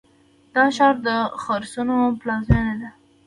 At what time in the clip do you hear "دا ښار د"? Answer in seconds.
0.53-1.07